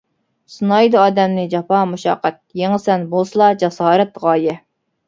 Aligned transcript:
سىنايدۇ 0.53 0.99
ئادەمنى 1.01 1.43
جاپا-مۇشەققەت، 1.51 2.41
يېڭىسەن 2.63 3.07
بولسىلا 3.13 3.55
جاسارەت، 3.67 4.21
غايە. 4.27 4.63